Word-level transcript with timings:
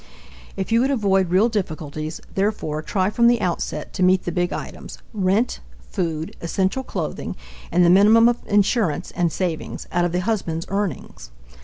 If 0.57 0.71
you 0.71 0.81
would 0.81 0.89
avoid 0.89 1.29
real 1.29 1.47
difficulties, 1.47 2.21
therefore, 2.33 2.81
try 2.81 3.11
from 3.11 3.27
the 3.27 3.39
outset 3.39 3.93
to 3.93 4.01
meet 4.01 4.25
the 4.25 4.31
big 4.31 4.51
items 4.51 4.97
rent, 5.13 5.59
food, 5.91 6.35
essential 6.41 6.83
clothing, 6.83 7.35
and 7.71 7.85
the 7.85 7.89
minimum 7.91 8.27
of 8.27 8.37
insurance 8.47 9.11
and 9.11 9.31
savings 9.31 9.87
out 9.91 10.03
of 10.03 10.11
the 10.11 10.21
husband's 10.21 10.65
earnings. 10.69 11.29